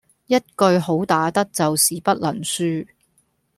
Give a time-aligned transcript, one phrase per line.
[0.25, 2.87] 一句好打得就是不能輸